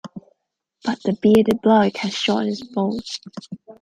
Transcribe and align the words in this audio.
But 0.83 0.99
the 1.03 1.13
bearded 1.21 1.61
bloke 1.61 1.97
had 1.97 2.11
shot 2.11 2.45
his 2.47 2.63
bolt. 2.63 3.19